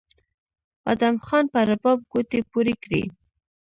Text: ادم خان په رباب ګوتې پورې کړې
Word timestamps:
ادم 0.91 1.15
خان 1.25 1.45
په 1.53 1.59
رباب 1.69 1.99
ګوتې 2.11 2.39
پورې 2.51 2.73
کړې 2.83 3.03